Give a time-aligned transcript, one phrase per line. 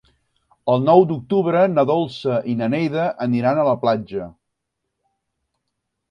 [0.71, 4.31] El nou d'octubre na Dolça i na Neida aniran a la platja.